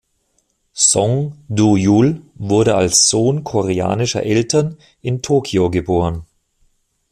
Song 0.73 1.37
Du-yul 1.47 2.23
wurde 2.33 2.73
als 2.73 3.07
Sohn 3.11 3.43
koreanischer 3.43 4.23
Eltern 4.23 4.77
in 5.03 5.21
Tokio 5.21 5.69
geboren. 5.69 6.25